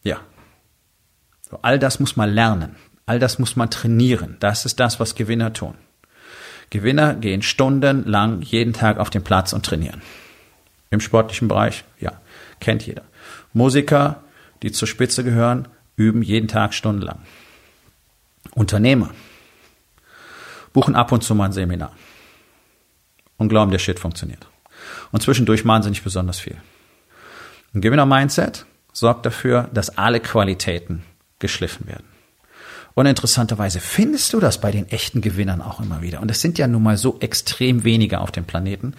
Ja. 0.03 0.21
All 1.61 1.79
das 1.79 1.99
muss 1.99 2.15
man 2.15 2.29
lernen. 2.29 2.75
All 3.05 3.19
das 3.19 3.39
muss 3.39 3.55
man 3.55 3.69
trainieren. 3.69 4.37
Das 4.39 4.65
ist 4.65 4.79
das, 4.79 4.99
was 4.99 5.15
Gewinner 5.15 5.53
tun. 5.53 5.75
Gewinner 6.69 7.15
gehen 7.15 7.41
stundenlang 7.41 8.41
jeden 8.41 8.73
Tag 8.73 8.97
auf 8.97 9.09
den 9.09 9.23
Platz 9.23 9.51
und 9.53 9.65
trainieren. 9.65 10.01
Im 10.89 11.01
sportlichen 11.01 11.47
Bereich, 11.47 11.83
ja, 11.99 12.13
kennt 12.59 12.85
jeder. 12.85 13.03
Musiker, 13.53 14.23
die 14.61 14.71
zur 14.71 14.87
Spitze 14.87 15.23
gehören, 15.23 15.67
üben 15.95 16.21
jeden 16.21 16.47
Tag 16.47 16.73
stundenlang. 16.73 17.19
Unternehmer 18.53 19.11
buchen 20.73 20.95
ab 20.95 21.11
und 21.11 21.23
zu 21.23 21.35
mal 21.35 21.45
ein 21.45 21.51
Seminar 21.51 21.91
und 23.37 23.49
glauben, 23.49 23.71
der 23.71 23.79
Shit 23.79 23.99
funktioniert. 23.99 24.47
Und 25.11 25.21
zwischendurch 25.21 25.65
machen 25.65 25.83
sie 25.83 25.89
nicht 25.89 26.03
besonders 26.03 26.39
viel. 26.39 26.57
Ein 27.73 27.81
Gewinner-Mindset 27.81 28.65
sorgt 28.93 29.25
dafür, 29.25 29.69
dass 29.73 29.97
alle 29.97 30.19
Qualitäten 30.19 31.03
geschliffen 31.41 31.87
werden. 31.87 32.05
Und 32.93 33.05
interessanterweise 33.05 33.79
findest 33.79 34.33
du 34.33 34.39
das 34.39 34.59
bei 34.59 34.71
den 34.71 34.89
echten 34.89 35.21
Gewinnern 35.21 35.61
auch 35.61 35.79
immer 35.79 36.01
wieder. 36.01 36.21
Und 36.21 36.31
es 36.31 36.41
sind 36.41 36.57
ja 36.57 36.67
nun 36.67 36.83
mal 36.83 36.97
so 36.97 37.19
extrem 37.19 37.83
wenige 37.83 38.19
auf 38.19 38.31
dem 38.31 38.45
Planeten. 38.45 38.93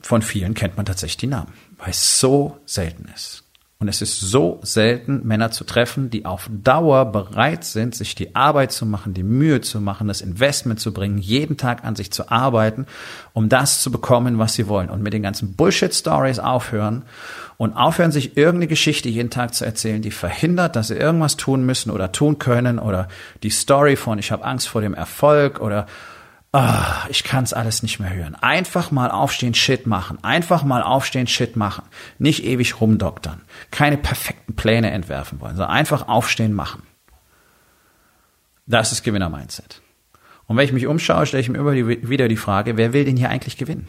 Von 0.00 0.22
vielen 0.22 0.54
kennt 0.54 0.76
man 0.76 0.86
tatsächlich 0.86 1.16
die 1.18 1.26
Namen, 1.26 1.52
weil 1.78 1.90
es 1.90 2.20
so 2.20 2.58
selten 2.66 3.10
ist. 3.14 3.43
Und 3.80 3.88
es 3.88 4.00
ist 4.00 4.20
so 4.20 4.60
selten, 4.62 5.26
Männer 5.26 5.50
zu 5.50 5.64
treffen, 5.64 6.08
die 6.08 6.24
auf 6.24 6.48
Dauer 6.50 7.06
bereit 7.06 7.64
sind, 7.64 7.94
sich 7.94 8.14
die 8.14 8.34
Arbeit 8.34 8.72
zu 8.72 8.86
machen, 8.86 9.14
die 9.14 9.24
Mühe 9.24 9.60
zu 9.60 9.80
machen, 9.80 10.08
das 10.08 10.20
Investment 10.20 10.80
zu 10.80 10.92
bringen, 10.92 11.18
jeden 11.18 11.56
Tag 11.56 11.84
an 11.84 11.96
sich 11.96 12.10
zu 12.10 12.30
arbeiten, 12.30 12.86
um 13.32 13.48
das 13.48 13.82
zu 13.82 13.90
bekommen, 13.90 14.38
was 14.38 14.54
sie 14.54 14.68
wollen. 14.68 14.88
Und 14.88 15.02
mit 15.02 15.12
den 15.12 15.22
ganzen 15.22 15.54
Bullshit-Stories 15.54 16.38
aufhören 16.38 17.02
und 17.56 17.72
aufhören, 17.74 18.12
sich 18.12 18.36
irgendeine 18.36 18.68
Geschichte 18.68 19.08
jeden 19.08 19.30
Tag 19.30 19.54
zu 19.54 19.64
erzählen, 19.64 20.02
die 20.02 20.12
verhindert, 20.12 20.76
dass 20.76 20.88
sie 20.88 20.94
irgendwas 20.94 21.36
tun 21.36 21.66
müssen 21.66 21.90
oder 21.90 22.12
tun 22.12 22.38
können 22.38 22.78
oder 22.78 23.08
die 23.42 23.50
Story 23.50 23.96
von 23.96 24.18
ich 24.18 24.32
habe 24.32 24.44
Angst 24.44 24.68
vor 24.68 24.80
dem 24.80 24.94
Erfolg 24.94 25.60
oder 25.60 25.86
Ah, 26.54 27.06
ich 27.08 27.24
kann 27.24 27.42
es 27.42 27.52
alles 27.52 27.82
nicht 27.82 27.98
mehr 27.98 28.14
hören. 28.14 28.36
Einfach 28.36 28.92
mal 28.92 29.10
aufstehen, 29.10 29.54
Shit 29.54 29.88
machen. 29.88 30.22
Einfach 30.22 30.62
mal 30.62 30.84
aufstehen, 30.84 31.26
Shit 31.26 31.56
machen. 31.56 31.82
Nicht 32.18 32.44
ewig 32.44 32.80
rumdoktern. 32.80 33.40
Keine 33.72 33.96
perfekten 33.96 34.54
Pläne 34.54 34.92
entwerfen 34.92 35.40
wollen, 35.40 35.56
sondern 35.56 35.74
einfach 35.74 36.06
aufstehen, 36.06 36.52
machen. 36.52 36.84
Das 38.66 38.92
ist 38.92 39.02
Gewinner-Mindset. 39.02 39.82
Und 40.46 40.56
wenn 40.56 40.64
ich 40.64 40.72
mich 40.72 40.86
umschaue, 40.86 41.26
stelle 41.26 41.40
ich 41.40 41.48
mir 41.48 41.58
immer 41.58 41.74
wieder 41.74 42.28
die 42.28 42.36
Frage, 42.36 42.76
wer 42.76 42.92
will 42.92 43.04
denn 43.04 43.16
hier 43.16 43.30
eigentlich 43.30 43.56
gewinnen? 43.56 43.88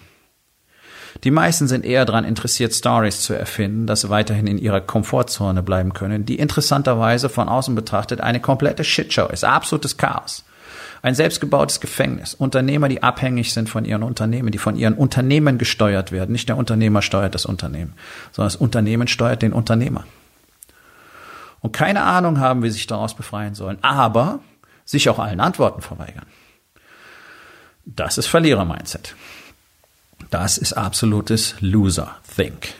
Die 1.23 1.29
meisten 1.29 1.67
sind 1.67 1.85
eher 1.85 2.05
daran 2.05 2.25
interessiert, 2.25 2.73
Stories 2.73 3.21
zu 3.21 3.33
erfinden, 3.33 3.85
dass 3.85 4.01
sie 4.01 4.09
weiterhin 4.09 4.47
in 4.47 4.57
ihrer 4.57 4.81
Komfortzone 4.81 5.61
bleiben 5.61 5.93
können, 5.93 6.25
die 6.25 6.39
interessanterweise 6.39 7.29
von 7.29 7.47
außen 7.47 7.75
betrachtet 7.75 8.21
eine 8.21 8.39
komplette 8.39 8.83
Shitshow 8.83 9.27
ist, 9.27 9.43
absolutes 9.43 9.97
Chaos. 9.97 10.45
Ein 11.05 11.13
selbstgebautes 11.13 11.81
Gefängnis. 11.81 12.33
Unternehmer, 12.33 12.89
die 12.89 13.03
abhängig 13.03 13.53
sind 13.53 13.69
von 13.69 13.85
ihren 13.85 14.01
Unternehmen, 14.01 14.51
die 14.51 14.57
von 14.57 14.75
ihren 14.75 14.95
Unternehmen 14.95 15.59
gesteuert 15.59 16.11
werden. 16.11 16.31
Nicht 16.31 16.49
der 16.49 16.57
Unternehmer 16.57 17.03
steuert 17.03 17.35
das 17.35 17.45
Unternehmen, 17.45 17.93
sondern 18.31 18.47
das 18.47 18.55
Unternehmen 18.55 19.07
steuert 19.07 19.43
den 19.43 19.53
Unternehmer. 19.53 20.03
Und 21.61 21.73
keine 21.73 22.01
Ahnung 22.01 22.39
haben, 22.39 22.63
wie 22.63 22.69
sie 22.69 22.77
sich 22.77 22.87
daraus 22.87 23.13
befreien 23.13 23.53
sollen, 23.53 23.77
aber 23.83 24.39
sich 24.83 25.07
auch 25.07 25.19
allen 25.19 25.41
Antworten 25.41 25.83
verweigern. 25.83 26.25
Das 27.85 28.17
ist 28.17 28.25
Verlierer-Mindset. 28.25 29.13
Das 30.31 30.57
ist 30.57 30.73
absolutes 30.73 31.53
Loser-Think. 31.59 32.73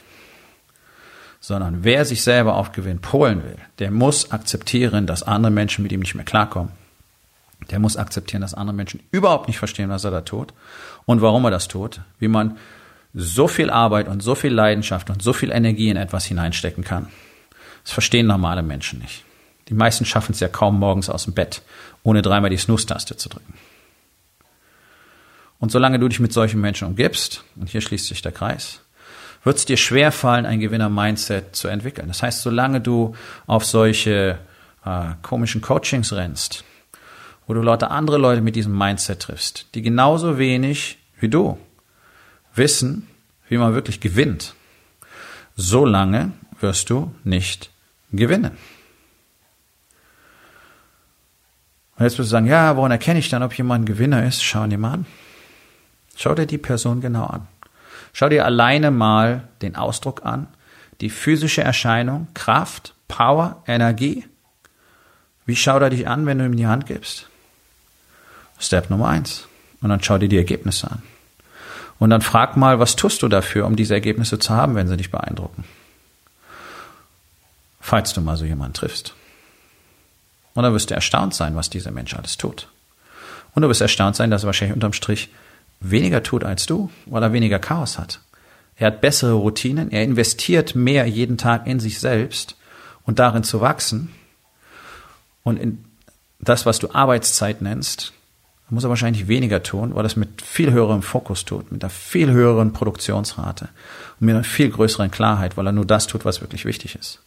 Sondern 1.38 1.84
wer 1.84 2.04
sich 2.04 2.24
selber 2.24 2.56
auf 2.56 2.72
Gewinn 2.72 3.00
polen 3.00 3.44
will, 3.44 3.58
der 3.78 3.92
muss 3.92 4.32
akzeptieren, 4.32 5.06
dass 5.06 5.22
andere 5.22 5.52
Menschen 5.52 5.84
mit 5.84 5.92
ihm 5.92 6.00
nicht 6.00 6.16
mehr 6.16 6.24
klarkommen 6.24 6.72
der 7.70 7.78
muss 7.78 7.96
akzeptieren, 7.96 8.42
dass 8.42 8.54
andere 8.54 8.76
Menschen 8.76 9.00
überhaupt 9.10 9.48
nicht 9.48 9.58
verstehen, 9.58 9.88
was 9.88 10.04
er 10.04 10.10
da 10.10 10.20
tut 10.20 10.52
und 11.04 11.20
warum 11.20 11.44
er 11.44 11.50
das 11.50 11.68
tut, 11.68 12.00
wie 12.18 12.28
man 12.28 12.58
so 13.14 13.48
viel 13.48 13.70
Arbeit 13.70 14.08
und 14.08 14.22
so 14.22 14.34
viel 14.34 14.52
Leidenschaft 14.52 15.08
und 15.10 15.22
so 15.22 15.32
viel 15.32 15.50
Energie 15.50 15.88
in 15.88 15.96
etwas 15.96 16.26
hineinstecken 16.26 16.84
kann. 16.84 17.08
Das 17.82 17.92
verstehen 17.92 18.26
normale 18.26 18.62
Menschen 18.62 18.98
nicht. 18.98 19.24
Die 19.68 19.74
meisten 19.74 20.04
schaffen 20.04 20.32
es 20.32 20.40
ja 20.40 20.48
kaum 20.48 20.78
morgens 20.78 21.08
aus 21.08 21.24
dem 21.24 21.32
Bett, 21.32 21.62
ohne 22.02 22.22
dreimal 22.22 22.50
die 22.50 22.56
Snooze-Taste 22.56 23.16
zu 23.16 23.28
drücken. 23.28 23.54
Und 25.58 25.72
solange 25.72 25.98
du 25.98 26.08
dich 26.08 26.20
mit 26.20 26.32
solchen 26.32 26.60
Menschen 26.60 26.86
umgibst, 26.86 27.42
und 27.56 27.70
hier 27.70 27.80
schließt 27.80 28.06
sich 28.06 28.22
der 28.22 28.32
Kreis, 28.32 28.80
wird 29.42 29.56
es 29.56 29.64
dir 29.64 29.76
schwer 29.76 30.12
fallen, 30.12 30.44
ein 30.44 30.60
Gewinner-Mindset 30.60 31.56
zu 31.56 31.68
entwickeln. 31.68 32.08
Das 32.08 32.22
heißt, 32.22 32.42
solange 32.42 32.80
du 32.80 33.14
auf 33.46 33.64
solche 33.64 34.38
äh, 34.84 35.00
komischen 35.22 35.62
Coachings 35.62 36.12
rennst, 36.12 36.64
wo 37.46 37.54
du 37.54 37.62
lauter 37.62 37.90
andere 37.90 38.18
Leute 38.18 38.40
mit 38.40 38.56
diesem 38.56 38.76
Mindset 38.76 39.20
triffst, 39.20 39.66
die 39.74 39.82
genauso 39.82 40.38
wenig 40.38 40.98
wie 41.18 41.28
du 41.28 41.58
wissen, 42.54 43.06
wie 43.48 43.58
man 43.58 43.74
wirklich 43.74 44.00
gewinnt, 44.00 44.54
so 45.54 45.84
lange 45.84 46.32
wirst 46.60 46.90
du 46.90 47.14
nicht 47.24 47.70
gewinnen. 48.12 48.52
Und 51.96 52.04
jetzt 52.04 52.18
wirst 52.18 52.30
du 52.30 52.34
sagen, 52.34 52.46
ja, 52.46 52.76
woran 52.76 52.90
erkenne 52.90 53.18
ich 53.18 53.28
dann, 53.28 53.42
ob 53.42 53.56
jemand 53.56 53.82
ein 53.82 53.86
Gewinner 53.86 54.26
ist? 54.26 54.42
Schau 54.42 54.66
dir 54.66 54.78
mal 54.78 54.92
an. 54.92 55.06
Schau 56.14 56.34
dir 56.34 56.46
die 56.46 56.58
Person 56.58 57.00
genau 57.00 57.24
an. 57.24 57.46
Schau 58.12 58.28
dir 58.28 58.44
alleine 58.44 58.90
mal 58.90 59.48
den 59.62 59.76
Ausdruck 59.76 60.24
an, 60.24 60.48
die 61.00 61.10
physische 61.10 61.62
Erscheinung, 61.62 62.28
Kraft, 62.34 62.94
Power, 63.08 63.62
Energie. 63.66 64.24
Wie 65.44 65.56
schaut 65.56 65.82
er 65.82 65.90
dich 65.90 66.08
an, 66.08 66.26
wenn 66.26 66.38
du 66.38 66.46
ihm 66.46 66.56
die 66.56 66.66
Hand 66.66 66.86
gibst? 66.86 67.28
Step 68.58 68.90
Nummer 68.90 69.08
eins. 69.08 69.46
Und 69.80 69.90
dann 69.90 70.02
schau 70.02 70.18
dir 70.18 70.28
die 70.28 70.38
Ergebnisse 70.38 70.90
an. 70.90 71.02
Und 71.98 72.10
dann 72.10 72.20
frag 72.20 72.56
mal, 72.56 72.78
was 72.78 72.96
tust 72.96 73.22
du 73.22 73.28
dafür, 73.28 73.66
um 73.66 73.76
diese 73.76 73.94
Ergebnisse 73.94 74.38
zu 74.38 74.54
haben, 74.54 74.74
wenn 74.74 74.88
sie 74.88 74.96
dich 74.96 75.10
beeindrucken? 75.10 75.64
Falls 77.80 78.12
du 78.12 78.20
mal 78.20 78.36
so 78.36 78.44
jemanden 78.44 78.74
triffst. 78.74 79.14
Und 80.54 80.62
dann 80.62 80.72
wirst 80.72 80.90
du 80.90 80.94
erstaunt 80.94 81.34
sein, 81.34 81.54
was 81.54 81.70
dieser 81.70 81.90
Mensch 81.90 82.14
alles 82.14 82.36
tut. 82.36 82.68
Und 83.54 83.62
du 83.62 83.68
wirst 83.68 83.80
erstaunt 83.80 84.16
sein, 84.16 84.30
dass 84.30 84.44
er 84.44 84.46
wahrscheinlich 84.46 84.74
unterm 84.74 84.92
Strich 84.92 85.30
weniger 85.80 86.22
tut 86.22 86.44
als 86.44 86.66
du, 86.66 86.90
weil 87.06 87.22
er 87.22 87.32
weniger 87.32 87.58
Chaos 87.58 87.98
hat. 87.98 88.20
Er 88.76 88.88
hat 88.88 89.00
bessere 89.00 89.32
Routinen, 89.32 89.90
er 89.90 90.02
investiert 90.02 90.74
mehr 90.74 91.06
jeden 91.06 91.38
Tag 91.38 91.66
in 91.66 91.80
sich 91.80 91.98
selbst 91.98 92.56
und 93.04 93.18
darin 93.18 93.44
zu 93.44 93.60
wachsen. 93.60 94.12
Und 95.42 95.58
in 95.58 95.84
das, 96.38 96.66
was 96.66 96.78
du 96.78 96.90
Arbeitszeit 96.92 97.62
nennst, 97.62 98.12
muss 98.68 98.84
er 98.84 98.90
wahrscheinlich 98.90 99.28
weniger 99.28 99.62
tun, 99.62 99.94
weil 99.94 100.04
es 100.04 100.16
mit 100.16 100.42
viel 100.42 100.72
höherem 100.72 101.02
Fokus 101.02 101.44
tut, 101.44 101.70
mit 101.70 101.84
einer 101.84 101.90
viel 101.90 102.30
höheren 102.30 102.72
Produktionsrate 102.72 103.68
und 104.18 104.26
mit 104.26 104.34
einer 104.34 104.44
viel 104.44 104.70
größeren 104.70 105.10
Klarheit, 105.10 105.56
weil 105.56 105.66
er 105.66 105.72
nur 105.72 105.84
das 105.84 106.06
tut, 106.06 106.24
was 106.24 106.40
wirklich 106.40 106.64
wichtig 106.64 106.96
ist. 106.96 107.20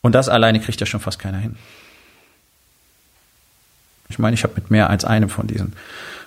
Und 0.00 0.14
das 0.14 0.28
alleine 0.28 0.60
kriegt 0.60 0.78
ja 0.78 0.86
schon 0.86 1.00
fast 1.00 1.18
keiner 1.18 1.38
hin. 1.38 1.56
Ich 4.08 4.18
meine, 4.18 4.34
ich 4.34 4.44
habe 4.44 4.54
mit 4.54 4.70
mehr 4.70 4.90
als 4.90 5.04
einem 5.04 5.28
von 5.28 5.48
diesen 5.48 5.74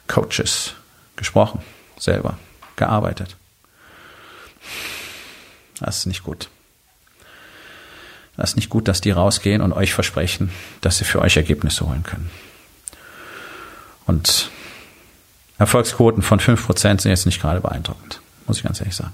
Coaches 0.07 0.73
gesprochen, 1.15 1.61
selber, 1.97 2.37
gearbeitet. 2.75 3.37
Das 5.79 5.99
ist 5.99 6.05
nicht 6.05 6.23
gut. 6.23 6.49
Das 8.37 8.51
ist 8.51 8.55
nicht 8.55 8.69
gut, 8.69 8.87
dass 8.87 9.01
die 9.01 9.11
rausgehen 9.11 9.61
und 9.61 9.73
euch 9.73 9.93
versprechen, 9.93 10.51
dass 10.81 10.97
sie 10.97 11.05
für 11.05 11.21
euch 11.21 11.37
Ergebnisse 11.37 11.85
holen 11.87 12.03
können. 12.03 12.29
Und 14.05 14.49
Erfolgsquoten 15.57 16.23
von 16.23 16.39
5% 16.39 16.77
sind 16.77 17.05
jetzt 17.05 17.25
nicht 17.25 17.41
gerade 17.41 17.61
beeindruckend, 17.61 18.19
muss 18.47 18.57
ich 18.57 18.63
ganz 18.63 18.79
ehrlich 18.79 18.95
sagen. 18.95 19.13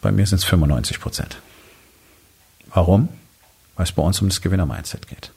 Bei 0.00 0.12
mir 0.12 0.26
sind 0.26 0.38
es 0.38 0.46
95%. 0.46 1.24
Warum? 2.72 3.08
Weil 3.76 3.84
es 3.84 3.92
bei 3.92 4.02
uns 4.02 4.20
um 4.20 4.28
das 4.28 4.40
Gewinner-Mindset 4.40 5.08
geht. 5.08 5.30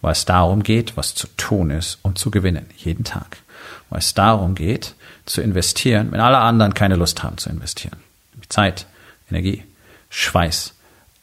Weil 0.00 0.12
es 0.12 0.24
darum 0.24 0.62
geht, 0.62 0.96
was 0.96 1.14
zu 1.14 1.26
tun 1.36 1.70
ist, 1.70 1.98
um 2.02 2.16
zu 2.16 2.30
gewinnen, 2.30 2.66
jeden 2.76 3.04
Tag. 3.04 3.38
Weil 3.90 4.00
es 4.00 4.14
darum 4.14 4.54
geht, 4.54 4.94
zu 5.26 5.42
investieren, 5.42 6.12
wenn 6.12 6.20
alle 6.20 6.38
anderen 6.38 6.74
keine 6.74 6.96
Lust 6.96 7.22
haben 7.22 7.38
zu 7.38 7.50
investieren. 7.50 7.98
Zeit, 8.48 8.86
Energie, 9.30 9.64
Schweiß, 10.10 10.74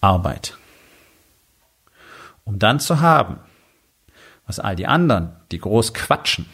Arbeit. 0.01 0.57
Um 2.45 2.59
dann 2.59 2.79
zu 2.79 2.99
haben, 2.99 3.39
was 4.45 4.59
all 4.59 4.75
die 4.75 4.87
anderen, 4.87 5.31
die 5.51 5.59
groß 5.59 5.93
quatschen, 5.93 6.45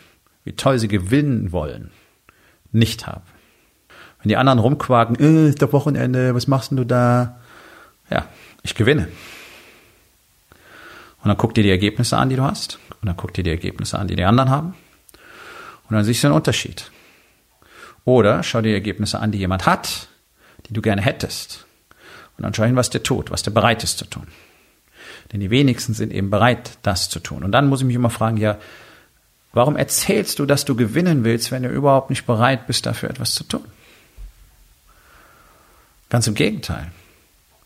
wie 0.43 0.53
toll 0.53 0.79
sie 0.79 0.88
gewinnen 0.88 1.51
wollen, 1.51 1.91
nicht 2.72 3.08
haben. 3.08 3.25
Wenn 4.22 4.29
die 4.29 4.38
anderen 4.38 4.60
rumquaken, 4.60 5.15
äh, 5.19 5.50
ist 5.50 5.62
doch 5.62 5.74
Wochenende, 5.74 6.36
was 6.36 6.48
machst 6.48 6.72
denn 6.72 6.77
du 6.77 6.86
da? 6.86 7.39
Ja, 8.10 8.27
ich 8.63 8.75
gewinne. 8.75 9.08
Und 11.22 11.27
dann 11.27 11.38
guck 11.38 11.53
dir 11.53 11.63
die 11.63 11.69
Ergebnisse 11.69 12.17
an, 12.17 12.29
die 12.29 12.36
du 12.36 12.43
hast. 12.43 12.79
Und 13.01 13.08
dann 13.08 13.17
guck 13.17 13.34
dir 13.34 13.43
die 13.43 13.50
Ergebnisse 13.50 13.98
an, 13.98 14.08
die 14.08 14.15
die 14.15 14.24
anderen 14.24 14.50
haben. 14.50 14.74
Und 15.89 15.96
dann 15.96 16.03
siehst 16.03 16.24
du 16.24 16.27
einen 16.27 16.36
Unterschied. 16.36 16.91
Oder 18.05 18.43
schau 18.43 18.62
dir 18.62 18.69
die 18.69 18.74
Ergebnisse 18.74 19.19
an, 19.19 19.31
die 19.31 19.38
jemand 19.38 19.65
hat, 19.65 20.08
die 20.67 20.74
du 20.74 20.81
gerne 20.81 21.01
hättest. 21.01 21.65
Und 22.38 22.43
dann 22.43 22.53
schau 22.53 22.63
hin, 22.63 22.75
was 22.75 22.89
der 22.89 23.03
tut, 23.03 23.31
was 23.31 23.43
der 23.43 23.51
bereit 23.51 23.84
ist 23.84 23.98
zu 23.98 24.05
tun. 24.05 24.27
Denn 25.31 25.39
die 25.39 25.50
wenigsten 25.50 25.93
sind 25.93 26.12
eben 26.12 26.29
bereit, 26.29 26.77
das 26.81 27.09
zu 27.09 27.19
tun. 27.19 27.43
Und 27.43 27.51
dann 27.51 27.67
muss 27.67 27.81
ich 27.81 27.86
mich 27.86 27.95
immer 27.95 28.09
fragen, 28.09 28.38
ja, 28.38 28.57
warum 29.53 29.75
erzählst 29.75 30.39
du, 30.39 30.45
dass 30.45 30.65
du 30.65 30.75
gewinnen 30.75 31.24
willst, 31.24 31.51
wenn 31.51 31.63
du 31.63 31.69
überhaupt 31.69 32.09
nicht 32.09 32.25
bereit 32.25 32.67
bist, 32.67 32.86
dafür 32.86 33.09
etwas 33.09 33.33
zu 33.33 33.43
tun? 33.43 33.65
Ganz 36.09 36.25
im 36.25 36.33
Gegenteil. 36.33 36.91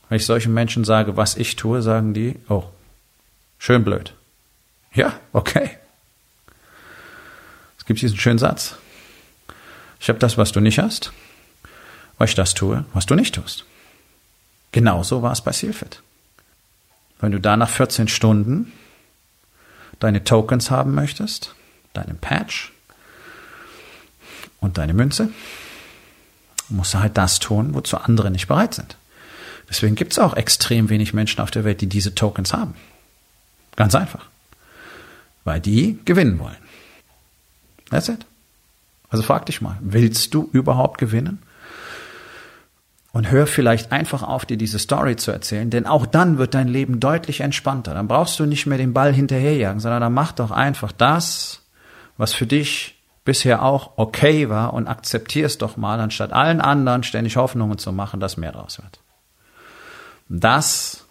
Wenn 0.09 0.17
ich 0.17 0.25
solchen 0.25 0.53
Menschen 0.53 0.83
sage, 0.83 1.15
was 1.15 1.37
ich 1.37 1.55
tue, 1.55 1.81
sagen 1.81 2.13
die, 2.13 2.35
oh, 2.49 2.65
schön 3.57 3.83
blöd. 3.85 4.13
Ja, 4.93 5.13
okay. 5.31 5.71
Es 7.79 7.85
gibt 7.85 8.01
diesen 8.01 8.17
schönen 8.17 8.39
Satz. 8.39 8.75
Ich 9.99 10.09
habe 10.09 10.19
das, 10.19 10.37
was 10.37 10.51
du 10.51 10.59
nicht 10.59 10.79
hast, 10.79 11.13
weil 12.17 12.27
ich 12.27 12.35
das 12.35 12.53
tue, 12.53 12.85
was 12.93 13.05
du 13.05 13.15
nicht 13.15 13.35
tust. 13.35 13.65
Genauso 14.73 15.21
war 15.21 15.31
es 15.31 15.41
bei 15.41 15.53
Sealfit. 15.53 16.01
Wenn 17.23 17.31
du 17.31 17.39
da 17.39 17.55
nach 17.55 17.69
14 17.69 18.09
Stunden 18.09 18.73
deine 19.99 20.25
Tokens 20.25 20.69
haben 20.69 20.93
möchtest, 20.93 21.55
deinen 21.93 22.17
Patch 22.17 22.73
und 24.59 24.77
deine 24.77 24.93
Münze, 24.93 25.29
musst 26.67 26.93
du 26.93 26.99
halt 26.99 27.17
das 27.17 27.39
tun, 27.39 27.75
wozu 27.75 27.95
andere 27.95 28.29
nicht 28.29 28.49
bereit 28.49 28.73
sind. 28.73 28.97
Deswegen 29.69 29.95
gibt 29.95 30.11
es 30.11 30.19
auch 30.19 30.35
extrem 30.35 30.89
wenig 30.89 31.13
Menschen 31.13 31.39
auf 31.39 31.49
der 31.49 31.63
Welt, 31.63 31.79
die 31.79 31.87
diese 31.87 32.13
Tokens 32.13 32.51
haben. 32.51 32.75
Ganz 33.77 33.95
einfach. 33.95 34.25
Weil 35.45 35.61
die 35.61 35.99
gewinnen 36.03 36.39
wollen. 36.39 36.57
That's 37.89 38.09
it. 38.09 38.25
Also 39.07 39.23
frag 39.23 39.45
dich 39.45 39.61
mal, 39.61 39.77
willst 39.79 40.33
du 40.33 40.49
überhaupt 40.51 40.97
gewinnen? 40.97 41.41
Und 43.13 43.29
hör 43.29 43.45
vielleicht 43.45 43.91
einfach 43.91 44.23
auf, 44.23 44.43
dir 44.43 44.57
diese 44.57 44.79
Story 44.79 45.15
zu 45.15 45.31
erzählen, 45.31 45.69
denn 45.69 45.85
auch 45.85 46.07
dann 46.07 46.39
wird 46.39 46.55
dein 46.55 46.67
Leben 46.67 46.99
deutlich 46.99 47.41
entspannter. 47.41 47.93
Dann 47.93 48.07
brauchst 48.07 48.39
du 48.39 48.47
nicht 48.47 48.65
mehr 48.65 48.79
den 48.79 48.91
Ball 48.91 49.13
hinterherjagen, 49.13 49.79
sondern 49.79 50.01
dann 50.01 50.13
mach 50.15 50.31
doch 50.31 50.49
einfach 50.49 50.91
das, 50.91 51.61
was 52.17 52.33
für 52.33 52.47
dich 52.47 52.99
bisher 53.23 53.61
auch 53.61 53.91
okay 53.97 54.49
war 54.49 54.73
und 54.73 54.87
akzeptier 54.87 55.45
es 55.45 55.59
doch 55.59 55.77
mal, 55.77 55.99
anstatt 55.99 56.33
allen 56.33 56.59
anderen 56.59 57.03
ständig 57.03 57.37
Hoffnungen 57.37 57.77
zu 57.77 57.91
machen, 57.93 58.19
dass 58.19 58.35
mehr 58.35 58.51
draus 58.51 58.79
wird. 58.81 58.99
Das, 60.27 61.05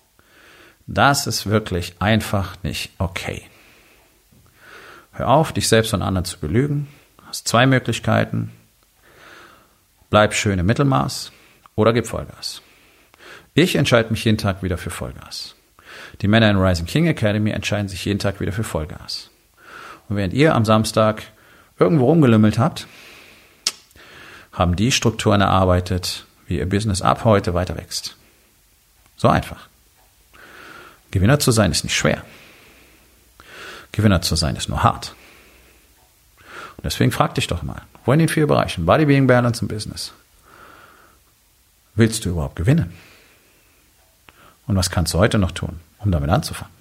das 0.88 1.28
ist 1.28 1.46
wirklich 1.46 1.94
einfach 2.00 2.56
nicht 2.64 2.90
okay. 2.98 3.42
Hör 5.12 5.28
auf, 5.28 5.52
dich 5.52 5.68
selbst 5.68 5.94
und 5.94 6.02
anderen 6.02 6.24
zu 6.24 6.40
belügen. 6.40 6.88
Du 7.18 7.26
hast 7.26 7.46
zwei 7.46 7.64
Möglichkeiten. 7.64 8.50
Bleib 10.10 10.34
schön 10.34 10.58
im 10.58 10.66
Mittelmaß 10.66 11.30
oder 11.74 11.92
gib 11.92 12.06
Vollgas. 12.06 12.62
Ich 13.54 13.76
entscheide 13.76 14.10
mich 14.10 14.24
jeden 14.24 14.38
Tag 14.38 14.62
wieder 14.62 14.78
für 14.78 14.90
Vollgas. 14.90 15.54
Die 16.20 16.28
Männer 16.28 16.50
in 16.50 16.56
Rising 16.56 16.86
King 16.86 17.06
Academy 17.06 17.50
entscheiden 17.50 17.88
sich 17.88 18.04
jeden 18.04 18.18
Tag 18.18 18.40
wieder 18.40 18.52
für 18.52 18.64
Vollgas. 18.64 19.30
Und 20.08 20.16
während 20.16 20.34
ihr 20.34 20.54
am 20.54 20.64
Samstag 20.64 21.22
irgendwo 21.78 22.06
rumgelümmelt 22.06 22.58
habt, 22.58 22.86
haben 24.52 24.76
die 24.76 24.92
Strukturen 24.92 25.40
erarbeitet, 25.40 26.26
wie 26.46 26.58
ihr 26.58 26.68
Business 26.68 27.02
ab 27.02 27.24
heute 27.24 27.54
weiter 27.54 27.76
wächst. 27.76 28.16
So 29.16 29.28
einfach. 29.28 29.68
Gewinner 31.10 31.38
zu 31.38 31.50
sein 31.50 31.70
ist 31.70 31.84
nicht 31.84 31.96
schwer. 31.96 32.24
Gewinner 33.92 34.22
zu 34.22 34.34
sein 34.36 34.56
ist 34.56 34.68
nur 34.68 34.82
hart. 34.82 35.14
Und 36.76 36.84
deswegen 36.84 37.12
frag 37.12 37.34
dich 37.34 37.46
doch 37.46 37.62
mal, 37.62 37.82
wo 38.04 38.12
in 38.12 38.18
den 38.18 38.28
vier 38.28 38.46
Bereichen, 38.46 38.86
Body, 38.86 39.04
Being, 39.04 39.26
Balance 39.26 39.62
und 39.62 39.68
Business, 39.68 40.12
willst 41.94 42.24
du 42.24 42.30
überhaupt 42.30 42.56
gewinnen? 42.56 42.92
Und 44.66 44.76
was 44.76 44.90
kannst 44.90 45.14
du 45.14 45.18
heute 45.18 45.38
noch 45.38 45.52
tun, 45.52 45.80
um 45.98 46.10
damit 46.10 46.30
anzufangen? 46.30 46.72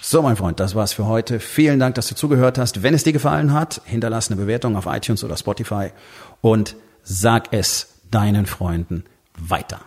So, 0.00 0.20
mein 0.20 0.36
Freund, 0.36 0.58
das 0.58 0.74
war's 0.74 0.92
für 0.92 1.06
heute. 1.06 1.38
Vielen 1.38 1.78
Dank, 1.78 1.94
dass 1.94 2.08
du 2.08 2.16
zugehört 2.16 2.58
hast. 2.58 2.82
Wenn 2.82 2.92
es 2.92 3.04
dir 3.04 3.12
gefallen 3.12 3.52
hat, 3.52 3.80
hinterlass 3.84 4.30
eine 4.30 4.40
Bewertung 4.40 4.76
auf 4.76 4.86
iTunes 4.86 5.22
oder 5.22 5.36
Spotify 5.36 5.90
und 6.40 6.74
sag 7.04 7.52
es 7.52 8.00
deinen 8.10 8.46
Freunden 8.46 9.04
weiter. 9.38 9.80